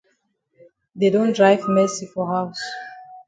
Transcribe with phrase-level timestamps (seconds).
[0.99, 2.59] Dey don drive Mercy for haus.